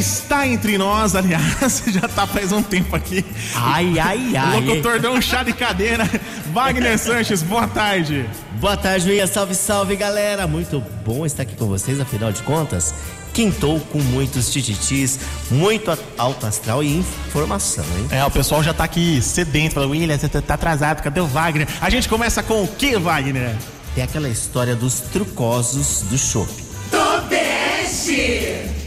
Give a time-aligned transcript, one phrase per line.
[0.00, 3.24] está entre nós, aliás, já tá faz um tempo aqui.
[3.54, 4.56] Ai, ai, ai.
[4.56, 6.08] O locutor deu um chá de cadeira.
[6.52, 8.28] Wagner Sanches, boa tarde.
[8.54, 9.26] Boa tarde, Luia.
[9.26, 10.46] Salve, salve, galera.
[10.46, 12.94] Muito bom estar aqui com vocês, afinal de contas.
[13.32, 15.20] Quintou com muitos tititis,
[15.50, 18.08] muito alto astral e informação, hein?
[18.10, 21.68] É, o pessoal já tá aqui sedento, falando, William, você tá atrasado, cadê o Wagner?
[21.80, 23.54] A gente começa com o que, Wagner?
[23.94, 26.69] Tem aquela história dos trucosos do shopping.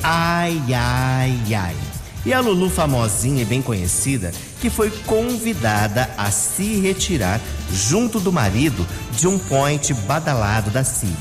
[0.02, 1.76] Ai, ai, ai.
[2.26, 7.40] E a Lulu famosinha e bem conhecida, que foi convidada a se retirar
[7.72, 11.16] junto do marido de um point badalado da Síria.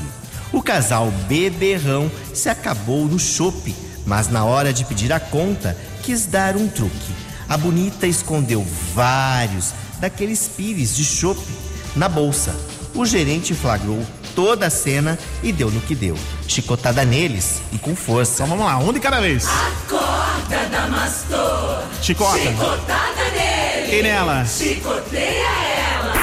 [0.51, 3.75] O casal beberrão se acabou no chope,
[4.07, 7.13] mas na hora de pedir a conta, quis dar um truque.
[7.47, 11.51] A bonita escondeu vários daqueles pires de chope
[11.95, 12.55] na bolsa.
[12.95, 14.03] O gerente flagrou
[14.35, 16.17] toda a cena e deu no que deu.
[16.47, 18.43] Chicotada neles e com força.
[18.43, 19.47] Então vamos lá, um de cada vez.
[19.47, 21.83] Acorda, Damastor!
[22.01, 22.39] Chicota.
[22.39, 23.89] Chicotada nele!
[23.89, 24.45] Quem nela?
[24.45, 26.13] Chicoteia ela!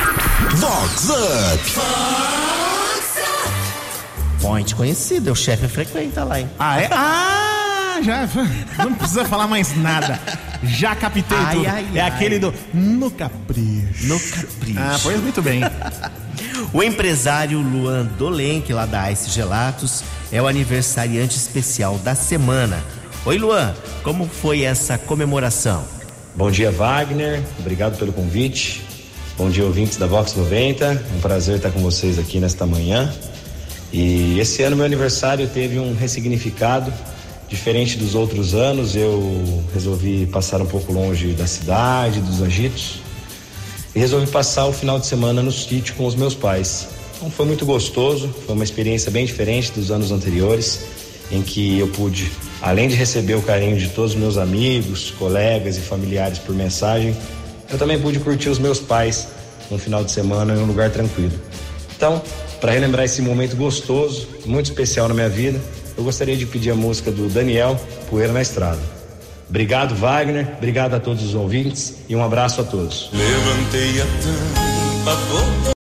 [0.56, 1.80] Vox Up.
[4.40, 6.50] Point conhecido, o chefe frequenta lá, hein?
[6.58, 6.88] Ah, é?
[6.90, 7.29] Ah,
[8.02, 8.28] já.
[8.78, 10.20] Não precisa falar mais nada.
[10.64, 11.68] Já captei Ai, tudo.
[11.68, 12.08] ai, é ai.
[12.08, 14.06] aquele do No Capricho.
[14.06, 14.78] No capricho.
[14.78, 15.60] Ah, pois muito bem.
[16.72, 22.78] O empresário Luan Dolenque, lá da Ice Gelatos, é o aniversariante especial da semana.
[23.24, 25.84] Oi, Luan, como foi essa comemoração?
[26.34, 27.42] Bom dia, Wagner.
[27.58, 28.82] Obrigado pelo convite.
[29.36, 31.04] Bom dia, ouvintes da Vox 90.
[31.16, 33.12] Um prazer estar com vocês aqui nesta manhã.
[33.92, 36.92] E esse ano, meu aniversário teve um ressignificado
[37.50, 38.96] diferente dos outros anos.
[38.96, 43.00] Eu resolvi passar um pouco longe da cidade, dos agitos.
[43.94, 46.88] E resolvi passar o final de semana no sítio com os meus pais.
[47.16, 50.84] Então foi muito gostoso, foi uma experiência bem diferente dos anos anteriores,
[51.30, 52.30] em que eu pude,
[52.62, 57.14] além de receber o carinho de todos os meus amigos, colegas e familiares por mensagem,
[57.68, 59.28] eu também pude curtir os meus pais
[59.70, 61.32] um final de semana em um lugar tranquilo.
[61.96, 62.22] Então,
[62.60, 65.60] para relembrar esse momento gostoso, muito especial na minha vida,
[66.00, 67.78] eu gostaria de pedir a música do Daniel,
[68.08, 68.80] Poeira na Estrada.
[69.48, 70.54] Obrigado, Wagner.
[70.56, 73.10] Obrigado a todos os ouvintes e um abraço a todos.
[73.12, 75.79] Levantei a tampa,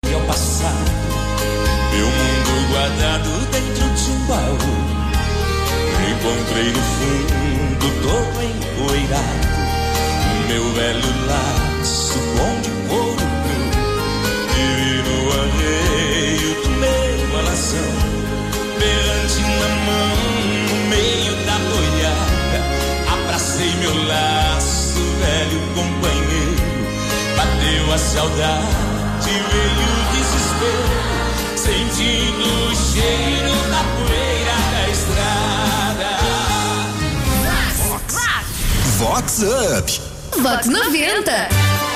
[39.42, 40.00] Up.
[40.40, 41.32] Vox 90.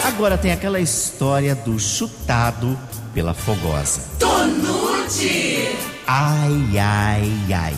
[0.04, 2.76] Agora tem aquela história do chutado
[3.14, 4.02] pela fogosa.
[4.18, 5.76] Tonute!
[6.06, 7.76] Ai, ai, ai.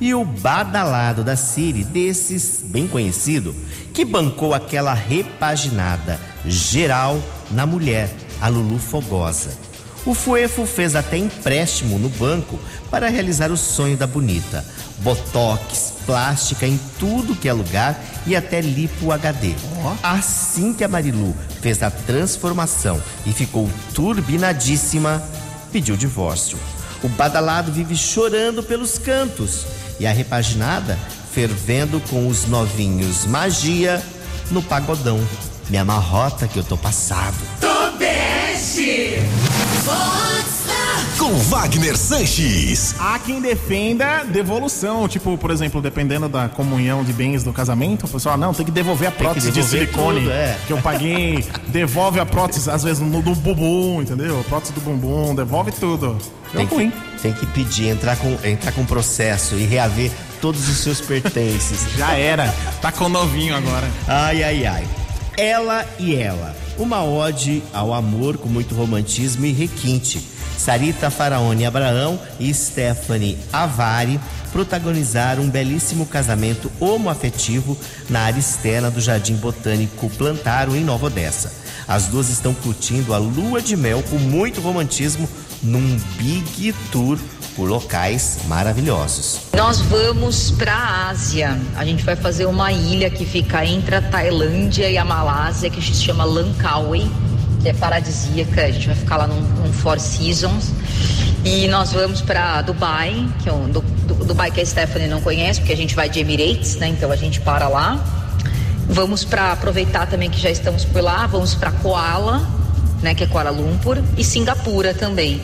[0.00, 3.54] E o badalado da Siri, desses bem conhecido,
[3.94, 7.18] que bancou aquela repaginada geral
[7.50, 9.67] na mulher, a Lulu Fogosa.
[10.06, 12.58] O Fuefo fez até empréstimo no banco
[12.90, 14.64] para realizar o sonho da bonita.
[14.98, 19.54] Botox, plástica em tudo que é lugar e até lipo HD.
[20.02, 25.22] Assim que a Marilu fez a transformação e ficou turbinadíssima,
[25.70, 26.58] pediu divórcio.
[27.02, 29.66] O badalado vive chorando pelos cantos
[30.00, 30.98] e a repaginada
[31.32, 34.02] fervendo com os novinhos magia
[34.50, 35.20] no pagodão.
[35.68, 37.36] Me amarrota que eu tô passado.
[41.16, 42.92] Com Wagner Sanches.
[42.98, 45.06] Há quem defenda devolução.
[45.06, 48.72] Tipo, por exemplo, dependendo da comunhão de bens do casamento, o pessoal, não, tem que
[48.72, 50.58] devolver a prótese de devolver silicone tudo, é.
[50.66, 51.44] que eu paguei.
[51.68, 54.40] devolve a prótese, às vezes, no, do bumbum, entendeu?
[54.40, 56.18] A prótese do bumbum, devolve tudo.
[56.52, 56.90] Deu Tem ruim.
[56.90, 61.86] que, tem que pedir, entrar com, entrar com processo e reaver todos os seus pertences.
[61.96, 62.52] Já era.
[62.82, 63.88] Tá com novinho agora.
[64.08, 64.97] Ai, ai, ai.
[65.38, 66.52] Ela e ela.
[66.76, 70.20] Uma ode ao amor com muito romantismo e requinte.
[70.58, 74.18] Sarita Faraone Abraão e Stephanie Avari
[74.50, 77.78] protagonizaram um belíssimo casamento homoafetivo
[78.10, 81.52] na área externa do Jardim Botânico Plantaro, em Nova Odessa.
[81.86, 85.28] As duas estão curtindo a lua de mel com muito romantismo
[85.62, 87.18] num big tour
[87.56, 89.40] por locais maravilhosos.
[89.56, 91.58] Nós vamos para a Ásia.
[91.76, 95.82] A gente vai fazer uma ilha que fica entre a Tailândia e a Malásia, que
[95.82, 97.10] se chama Langkawi,
[97.60, 98.64] que é paradisíaca.
[98.64, 100.70] A gente vai ficar lá num, num Four Seasons.
[101.44, 105.20] E nós vamos para Dubai, que é um, Du- Du- Dubai que a Stephanie não
[105.20, 106.88] conhece, porque a gente vai de Emirates, né?
[106.88, 107.98] Então a gente para lá.
[108.88, 112.40] Vamos para aproveitar também que já estamos por lá, vamos para Koala,
[113.02, 113.14] né?
[113.14, 115.40] Que é Kuala Lumpur e Singapura também.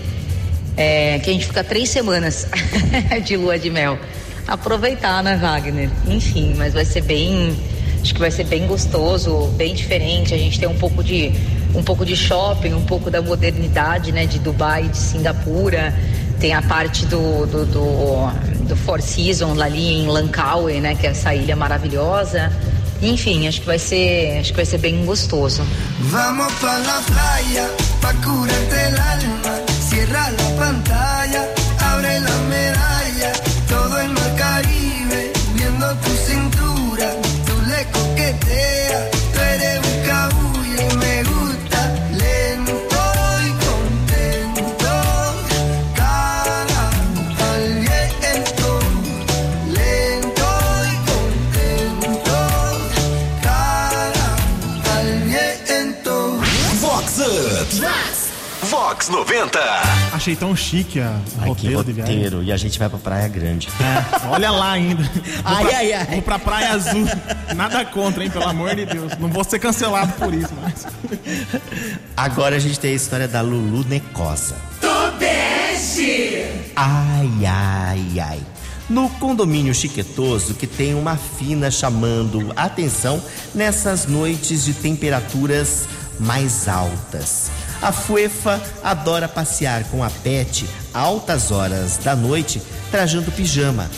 [0.77, 2.49] É, que a gente fica três semanas
[3.25, 3.99] de lua de mel.
[4.47, 5.89] Aproveitar, né, Wagner?
[6.07, 7.57] Enfim, mas vai ser bem,
[8.03, 10.35] acho que vai ser bem gostoso, bem diferente.
[10.35, 11.33] A gente tem um pouco de
[11.75, 15.95] um pouco de shopping, um pouco da modernidade, né, de Dubai, de Singapura.
[16.39, 21.11] Tem a parte do, do, do, do Four Seasons ali em Langkawi, né, que é
[21.11, 22.53] essa ilha maravilhosa.
[23.05, 25.63] Enfim, acho que vai ser, acho que vai ser bem gostoso.
[26.11, 27.71] Vamos pa la playa,
[28.01, 29.55] pa curarte el alma.
[29.89, 31.49] Cierra la pantalla,
[31.81, 33.54] abre la medalla.
[59.05, 59.59] Vox 90.
[60.13, 62.43] Achei tão chique a o Ai, roteiro de viagem.
[62.43, 63.69] E a gente vai pra Praia Grande.
[63.81, 65.03] É, olha lá ainda.
[65.03, 65.13] Vou
[65.45, 66.07] Ai, pra, ai, ai.
[66.07, 67.07] Vou pra Praia Azul.
[67.55, 68.31] Nada contra, hein?
[68.31, 69.13] Pelo amor de Deus.
[69.19, 70.87] Não vou ser cancelado por isso, mas.
[72.17, 74.57] Agora a gente tem a história da Lulu Necosa.
[74.81, 76.47] Tobeste.
[76.77, 78.41] Ai, ai, ai.
[78.89, 83.23] No condomínio chiquetoso que tem uma fina chamando atenção
[83.55, 85.89] nessas noites de temperaturas
[86.21, 87.51] mais altas.
[87.85, 93.91] A Fuefa adora passear com a Pet altas horas da noite trajando pijama.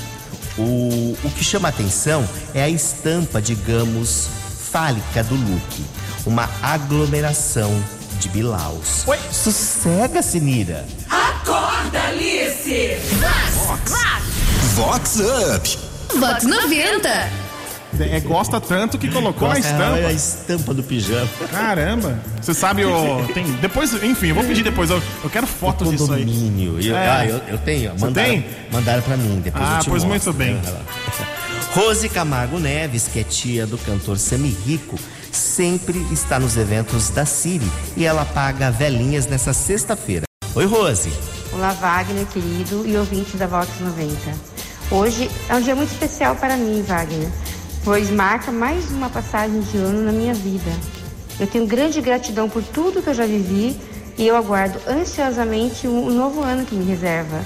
[0.58, 4.28] O, o que chama atenção é a estampa, digamos,
[4.72, 5.84] fálica do look.
[6.26, 7.70] Uma aglomeração
[8.18, 9.06] de bilaus.
[9.06, 9.20] Oi?
[9.30, 10.84] Sossega, Sinira.
[11.08, 12.96] Acorda, Alice.
[14.74, 15.78] Vox Up.
[16.18, 17.45] Vox 90.
[18.00, 19.98] É, gosta tanto que colocou na Gosta- estampa.
[19.98, 21.28] É a estampa do pijama.
[21.50, 22.18] Caramba.
[22.40, 23.26] Você sabe o.
[23.32, 24.90] Tem, depois, enfim, eu vou pedir depois.
[24.90, 26.24] Eu, eu quero fotos disso aí.
[26.24, 26.80] Condomínio.
[26.80, 27.08] Eu, É.
[27.08, 27.92] ah, eu, eu tenho.
[27.98, 28.46] Mandaram, tem?
[28.72, 30.32] Mandaram pra mim, depois Ah, eu te pois mostro.
[30.32, 30.60] muito bem.
[31.74, 34.98] Rose Camargo Neves, que é tia do cantor Sami Rico,
[35.30, 40.24] sempre está nos eventos da Siri e ela paga velhinhas nessa sexta-feira.
[40.54, 41.12] Oi, Rose.
[41.52, 44.16] Olá, Wagner, querido e ouvinte da Vox 90.
[44.90, 47.28] Hoje é um dia muito especial para mim, Wagner,
[47.86, 50.72] pois marca mais uma passagem de ano na minha vida.
[51.38, 53.80] Eu tenho grande gratidão por tudo que eu já vivi
[54.18, 57.40] e eu aguardo ansiosamente o novo ano que me reserva.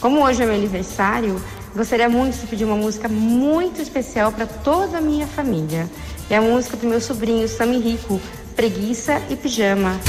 [0.00, 1.40] Como hoje é meu aniversário,
[1.76, 5.88] gostaria muito de pedir uma música muito especial para toda a minha família.
[6.28, 8.20] É a música do meu sobrinho Sami Rico,
[8.56, 10.00] Preguiça e Pijama.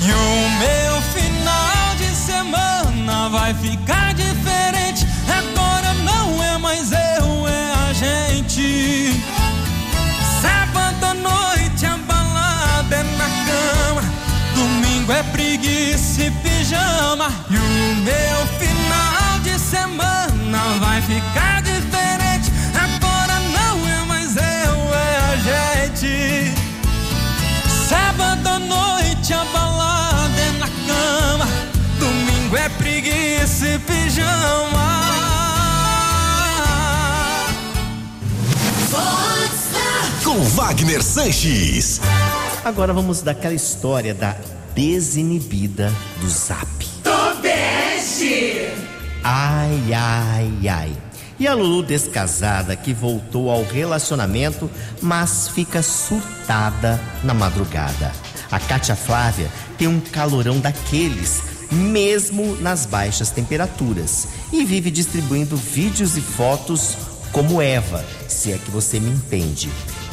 [0.00, 4.27] E o meu final de semana vai ficar diferente.
[34.18, 34.88] E pijama.
[40.24, 42.00] Com Wagner Sanches.
[42.64, 44.36] Agora vamos daquela história da
[44.74, 46.66] desinibida do Zap.
[47.02, 48.68] Tobeste.
[49.22, 50.92] Ai, ai, ai.
[51.40, 54.68] E a Lulu descasada que voltou ao relacionamento,
[55.00, 58.12] mas fica surtada na madrugada.
[58.50, 66.16] A Kátia Flávia tem um calorão daqueles, mesmo nas baixas temperaturas, e vive distribuindo vídeos
[66.16, 66.96] e fotos
[67.32, 69.70] como Eva, se é que você me entende.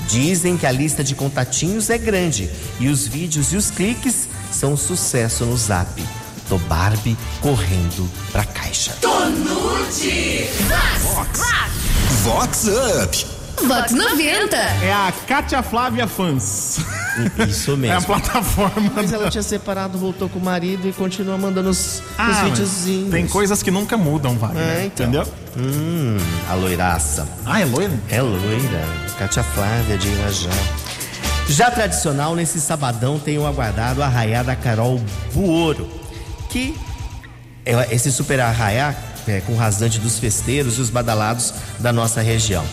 [0.07, 4.74] Dizem que a lista de contatinhos é grande e os vídeos e os cliques são
[4.74, 6.03] um sucesso no Zap.
[6.47, 8.93] Tô Barbie correndo pra caixa.
[9.01, 10.47] Tonute.
[12.24, 13.35] Vox Up.
[13.63, 14.55] Vox 90.
[14.55, 16.79] É a Kátia Flávia Fans.
[17.47, 18.01] Isso É a mesmo.
[18.05, 18.91] plataforma.
[18.95, 22.38] Mas ela tinha separado, voltou com o marido e continua mandando os, os Ah, mas
[22.51, 23.12] videozinhos.
[23.12, 24.62] Tem coisas que nunca mudam, Wagner.
[24.63, 25.05] É, então.
[25.07, 25.27] Entendeu?
[25.57, 26.17] Hum,
[26.50, 27.27] a loiraça.
[27.45, 27.93] Ah, é loira?
[28.09, 28.83] É loira.
[29.17, 30.50] Kátia Flávia de Irajá.
[31.47, 35.00] Já tradicional, nesse sabadão tem o aguardado arraiá da Carol
[35.33, 35.88] Buoro,
[36.50, 36.75] que
[37.65, 38.93] é esse super arraiá
[39.27, 42.65] é, com rasante dos festeiros e os badalados da nossa região.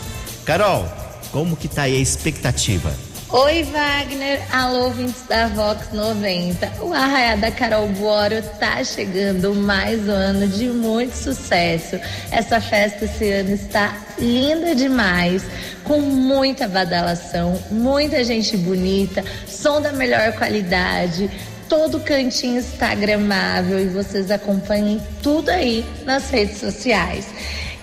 [0.44, 0.84] Carol,
[1.30, 2.92] como que tá aí a expectativa?
[3.30, 4.42] Oi, Wagner.
[4.52, 6.82] Alô, ouvintes da Vox 90.
[6.82, 11.96] O Arraia da Carol Boro tá chegando mais um ano de muito sucesso.
[12.30, 15.44] Essa festa esse ano está linda demais,
[15.84, 21.30] com muita badalação, muita gente bonita, som da melhor qualidade,
[21.68, 27.26] todo cantinho instagramável e vocês acompanhem tudo aí nas redes sociais.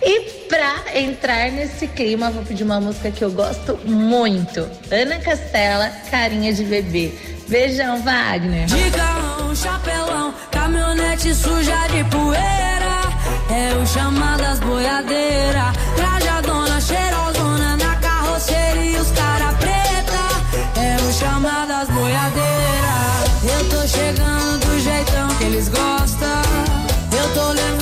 [0.02, 4.70] E pra entrar nesse clima, vou pedir uma música que eu gosto muito.
[4.92, 7.12] Ana Castela, Carinha de Bebê.
[7.48, 8.66] Beijão, Wagner.
[8.68, 13.00] De galão, chapelão, caminhonete suja de poeira.
[13.50, 15.74] É o chamadas boiadeira.
[15.96, 20.80] Trajadona, cheirosona na carroceria e os cara preta.
[20.80, 22.60] É o chamadas boiadeira.
[23.44, 26.42] Eu tô chegando do jeitão que eles gostam.
[27.12, 27.79] Eu tô levando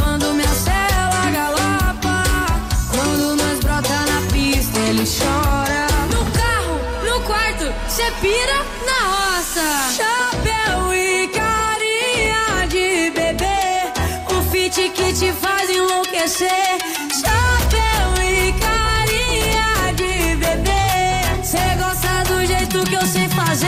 [8.86, 9.68] na roça.
[9.96, 13.92] Chapéu e carinha de bebê.
[14.30, 16.78] O fit que te faz enlouquecer.
[17.22, 21.44] Chapéu e carinha de bebê.
[21.44, 23.68] Cê gosta do jeito que eu sei fazer.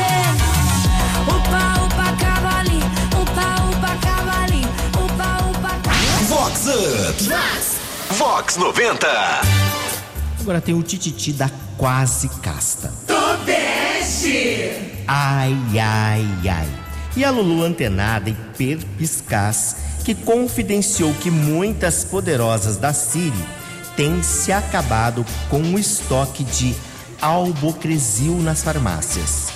[1.27, 2.85] Upa, upa, cavalinho.
[3.21, 4.69] Upa, upa, cavalinho.
[5.03, 6.25] Upa, upa, cavalinho.
[6.27, 7.19] Vox Up.
[8.15, 9.07] Vox 90.
[10.41, 12.91] Agora tem o tititi da quase casta.
[13.07, 14.88] Tobeste.
[15.11, 16.67] Ai, ai, ai.
[17.17, 23.43] E a Lulu antenada e perpiscaz que confidenciou que muitas poderosas da Siri
[23.95, 26.75] têm se acabado com o estoque de
[27.19, 29.47] albocresil nas farmácias.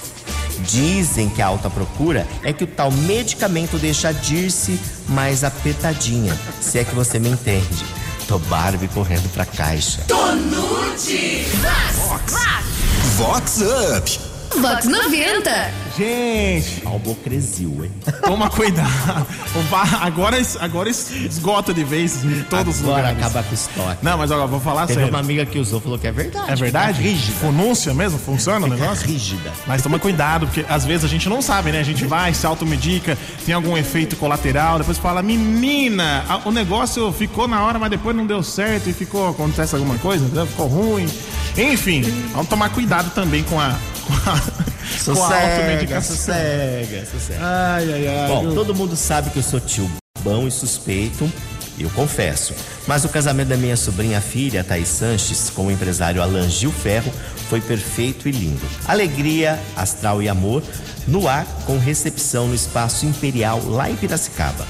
[0.61, 6.35] Dizem que a alta procura é que o tal medicamento deixa a Dirce mais apertadinha,
[6.59, 7.85] se é que você me entende.
[8.27, 10.01] Tô Barbie correndo pra caixa.
[10.07, 11.45] Tonude.
[13.17, 14.32] Vox Up.
[14.61, 15.83] Vox 90.
[15.97, 17.91] Gente, Albocresil, hein?
[18.23, 19.27] toma cuidado.
[20.01, 23.19] Agora, agora es- esgota de vez em todos os Agora lugares.
[23.25, 23.97] acaba com estoque.
[24.01, 25.09] Não, mas olha, vou falar Teve sério.
[25.13, 26.51] uma amiga que usou, falou que é verdade.
[26.51, 26.97] É verdade?
[26.97, 27.37] Fica rígida.
[27.39, 28.17] Funúncia mesmo?
[28.17, 29.05] Funciona o negócio?
[29.07, 29.51] rígida.
[29.67, 31.79] Mas toma cuidado, porque às vezes a gente não sabe, né?
[31.79, 37.47] A gente vai, se automedica, tem algum efeito colateral, depois fala, menina, o negócio ficou
[37.47, 41.07] na hora, mas depois não deu certo e ficou, acontece alguma coisa, ficou ruim.
[41.55, 43.75] Enfim, vamos tomar cuidado também com a
[44.99, 46.15] Sossega, automedicação.
[46.15, 47.39] sossega, sossega.
[47.41, 48.27] Ai, ai, ai.
[48.27, 48.53] Bom, viu?
[48.53, 49.89] todo mundo sabe que eu sou tio
[50.23, 51.29] bom e suspeito,
[51.77, 52.53] eu confesso.
[52.87, 57.11] Mas o casamento da minha sobrinha filha, Thaís Sanches, com o empresário Alan Gil Ferro,
[57.49, 58.65] foi perfeito e lindo.
[58.87, 60.63] Alegria, astral e amor
[61.07, 64.65] no ar, com recepção no Espaço Imperial, lá em Piracicaba.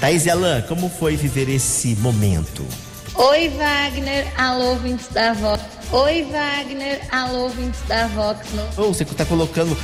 [0.00, 2.66] Thaís e Alan, como foi viver esse momento?
[3.14, 4.32] Oi, Wagner.
[4.36, 5.79] Alô, ouvintes da Vox.
[5.92, 7.00] Oi, Wagner.
[7.10, 8.46] Alô, ouvintes da Vox.
[8.52, 8.62] No...
[8.76, 9.76] Oh, você tá colocando.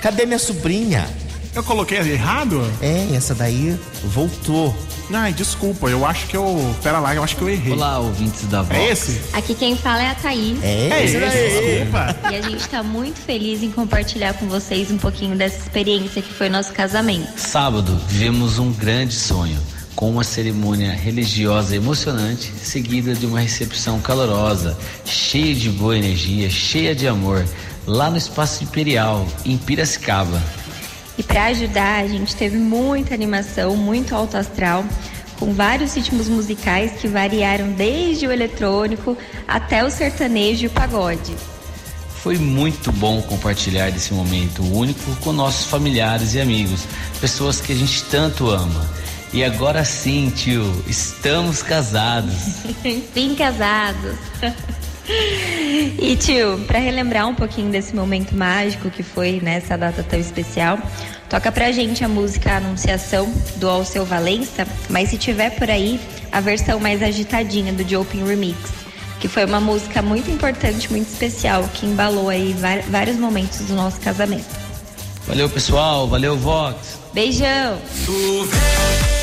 [0.00, 1.08] Cadê minha sobrinha?
[1.54, 2.60] Eu coloquei errado?
[2.80, 4.74] É, essa daí voltou.
[5.12, 6.74] Ai, desculpa, eu acho que eu.
[6.82, 7.74] Pera lá, eu acho que eu errei.
[7.74, 8.74] Olá, ouvintes da Vox.
[8.76, 9.20] É esse?
[9.34, 10.58] Aqui quem fala é a Thaís.
[10.64, 12.16] É, É esse desculpa.
[12.32, 16.32] E a gente tá muito feliz em compartilhar com vocês um pouquinho dessa experiência que
[16.32, 17.38] foi nosso casamento.
[17.38, 19.60] Sábado, vivemos um grande sonho,
[19.94, 26.94] com uma cerimônia religiosa emocionante, seguida de uma recepção calorosa, cheia de boa energia, cheia
[26.94, 27.44] de amor,
[27.86, 30.42] lá no Espaço Imperial, em Piracicaba.
[31.16, 34.84] E para ajudar, a gente teve muita animação, muito alto astral,
[35.38, 41.34] com vários ritmos musicais que variaram desde o eletrônico até o sertanejo e o pagode.
[42.22, 46.82] Foi muito bom compartilhar desse momento único com nossos familiares e amigos,
[47.20, 48.88] pessoas que a gente tanto ama.
[49.32, 52.34] E agora sim, tio, estamos casados.
[52.84, 54.16] Enfim, casados.
[55.98, 60.78] E tio, para relembrar um pouquinho desse momento mágico que foi nessa data tão especial,
[61.30, 65.98] toca pra gente a música Anunciação do Alceu Valença, mas se tiver por aí,
[66.30, 68.58] a versão mais agitadinha do Jopin Remix,
[69.18, 72.54] que foi uma música muito importante, muito especial, que embalou aí
[72.88, 74.60] vários momentos do nosso casamento.
[75.26, 76.98] Valeu, pessoal, valeu, Vox.
[77.14, 77.78] Beijão!
[78.04, 79.21] Tu vês,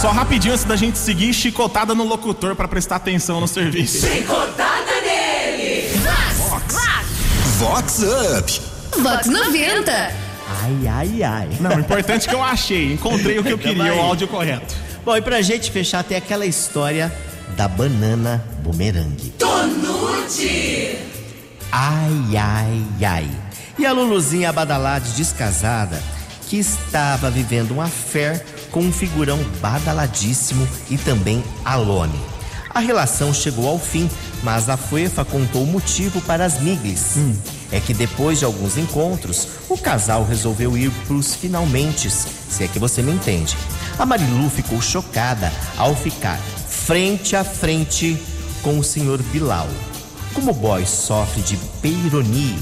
[0.00, 4.06] Só rapidinho antes da gente seguir, chicotada no locutor pra prestar atenção no serviço.
[4.06, 5.90] Chicotada nele.
[7.58, 8.02] Vox
[8.38, 8.60] Up.
[9.02, 9.92] Vox 90.
[9.92, 11.48] Ai, ai, ai.
[11.60, 14.74] Não, o importante é que eu achei, encontrei o que eu queria, o áudio correto.
[15.04, 17.12] Bom, e pra gente fechar, tem aquela história
[17.54, 19.34] da banana bumerangue.
[19.38, 20.96] Tonute.
[21.70, 23.30] Ai, ai, ai.
[23.78, 26.02] E a Luluzinha Badalade, descasada,
[26.48, 32.18] que estava vivendo um affair com um figurão badaladíssimo e também Alone.
[32.72, 34.08] A relação chegou ao fim,
[34.44, 37.16] mas a Fuefa contou o motivo para as miglis.
[37.72, 42.78] É que depois de alguns encontros, o casal resolveu ir pros finalmente, se é que
[42.78, 43.56] você me entende.
[43.98, 48.16] A Marilu ficou chocada ao ficar frente a frente
[48.62, 49.68] com o senhor Bilal.
[50.32, 52.58] Como o boy sofre de peironie,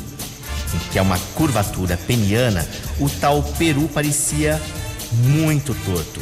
[0.90, 2.66] que é uma curvatura peniana,
[2.98, 4.60] o tal peru parecia
[5.12, 6.20] muito torto.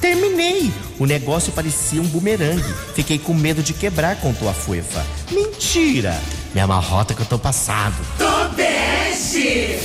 [0.00, 0.72] Terminei!
[0.98, 2.74] O negócio parecia um bumerangue.
[2.94, 5.04] Fiquei com medo de quebrar, contou a Fuefa.
[5.32, 6.18] Mentira!
[6.54, 7.96] Minha marrota que eu tô passado.
[8.16, 9.78] Tobeste.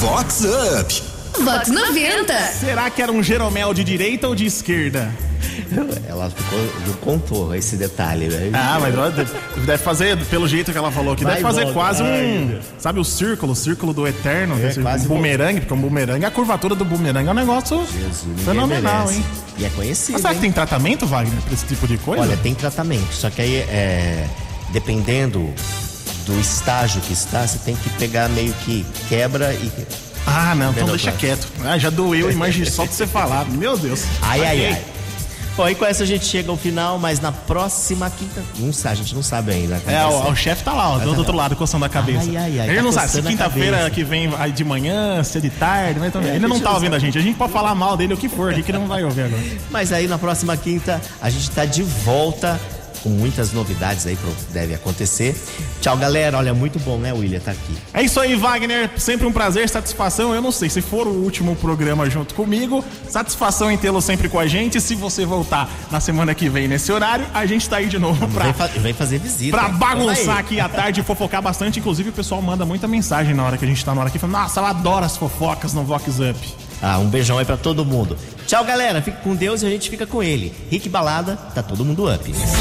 [0.00, 0.44] Vox
[0.80, 1.05] Up.
[1.44, 2.34] Vox 90.
[2.58, 5.10] Será que era um Jeromel de direita ou de esquerda?
[6.08, 8.50] Ela ficou, não contou esse detalhe, né?
[8.52, 9.30] Ah, mas deve
[9.66, 11.74] deve fazer, pelo jeito que ela falou aqui, deve fazer volta.
[11.74, 12.58] quase um.
[12.78, 14.56] Sabe o círculo, o círculo do eterno?
[14.56, 17.78] É, desse- quase um bumerangue, porque um bumerangue, a curvatura do bumerangue é um negócio
[17.78, 19.18] Ninguém fenomenal, merece.
[19.18, 19.24] hein?
[19.58, 20.12] E é conhecido.
[20.12, 20.42] Mas será que hein?
[20.42, 22.22] tem tratamento, Wagner, pra esse tipo de coisa?
[22.22, 24.26] Olha, tem tratamento, só que aí é.
[24.72, 25.48] Dependendo
[26.26, 29.70] do estágio que está, você tem que pegar meio que quebra e.
[30.26, 31.48] Ah, não, então deixa quieto.
[31.64, 33.46] Ah, já doeu, imagina, só de você falar.
[33.46, 34.04] Meu Deus.
[34.22, 34.84] Ai, ai, ai.
[35.56, 38.42] Bom, e com essa a gente chega ao final, mas na próxima quinta.
[38.58, 39.80] Não sabe, a gente não sabe ainda.
[39.86, 42.28] É, o, o chefe tá lá, ó, do outro lado, coçando a cabeça.
[42.28, 45.38] Ai, ai, ai, ele tá não sabe se a quinta-feira que vem de manhã, se
[45.38, 46.28] é de tarde, mas também.
[46.28, 47.16] É, a ele não gente tá ouvindo a gente.
[47.16, 49.42] A gente pode falar mal dele o que for que ele não vai ouvir agora.
[49.70, 52.60] Mas aí na próxima quinta a gente tá de volta
[53.02, 55.34] com muitas novidades aí que deve acontecer.
[55.80, 56.36] Tchau, galera.
[56.38, 57.76] Olha, muito bom, né, William, tá aqui.
[57.94, 58.90] É isso aí, Wagner.
[58.96, 60.34] Sempre um prazer, satisfação.
[60.34, 64.38] Eu não sei se for o último programa junto comigo, satisfação em tê-lo sempre com
[64.38, 64.80] a gente.
[64.80, 68.26] Se você voltar na semana que vem nesse horário, a gente tá aí de novo
[68.28, 69.56] pra, Vem, fa- vem fazer visita.
[69.56, 71.78] pra bagunçar aqui à tarde e fofocar bastante.
[71.78, 74.18] Inclusive, o pessoal manda muita mensagem na hora que a gente tá na hora aqui,
[74.18, 76.65] falando: Nossa, eu adoro as fofocas no Vox Up.
[76.82, 78.16] Ah, um beijão aí pra todo mundo.
[78.46, 79.02] Tchau, galera.
[79.02, 80.52] Fique com Deus e a gente fica com ele.
[80.70, 82.30] Rick Balada, tá todo mundo up.
[82.30, 82.56] Up, up,